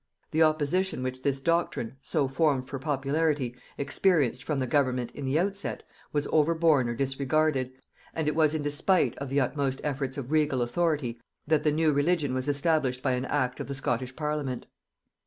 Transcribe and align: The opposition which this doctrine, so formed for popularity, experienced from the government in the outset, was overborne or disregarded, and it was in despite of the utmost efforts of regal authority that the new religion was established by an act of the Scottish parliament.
The 0.31 0.41
opposition 0.41 1.03
which 1.03 1.21
this 1.21 1.39
doctrine, 1.41 1.95
so 2.01 2.27
formed 2.27 2.67
for 2.67 2.79
popularity, 2.79 3.55
experienced 3.77 4.43
from 4.43 4.57
the 4.57 4.65
government 4.65 5.11
in 5.13 5.25
the 5.25 5.37
outset, 5.37 5.83
was 6.11 6.25
overborne 6.31 6.89
or 6.89 6.95
disregarded, 6.95 7.73
and 8.15 8.27
it 8.27 8.33
was 8.33 8.55
in 8.55 8.63
despite 8.63 9.15
of 9.19 9.29
the 9.29 9.39
utmost 9.39 9.79
efforts 9.83 10.17
of 10.17 10.31
regal 10.31 10.63
authority 10.63 11.21
that 11.45 11.63
the 11.63 11.69
new 11.71 11.93
religion 11.93 12.33
was 12.33 12.47
established 12.47 13.03
by 13.03 13.11
an 13.11 13.25
act 13.25 13.59
of 13.59 13.67
the 13.67 13.75
Scottish 13.75 14.15
parliament. 14.15 14.65